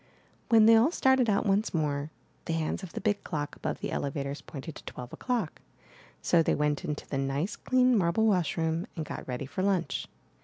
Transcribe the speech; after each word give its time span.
When 0.49 0.65
they 0.65 0.75
all 0.75 0.89
started 0.89 1.29
out 1.29 1.45
once 1.45 1.75
more, 1.75 2.09
the 2.45 2.53
hands 2.53 2.81
of 2.81 2.93
the 2.93 3.01
big 3.01 3.23
clock 3.23 3.55
above 3.55 3.81
the 3.81 3.91
elevators 3.91 4.41
pointed 4.41 4.73
to 4.77 4.83
twelve 4.85 5.13
o'clock; 5.13 5.61
so 6.23 6.41
they 6.41 6.55
went 6.55 6.83
into 6.83 7.07
the 7.07 7.19
nice, 7.19 7.55
clean, 7.55 7.95
marble 7.95 8.25
wash 8.25 8.57
room 8.57 8.87
and 8.95 9.05
got 9.05 9.27
ready 9.27 9.45
for 9.45 9.61
lunch. 9.61 10.07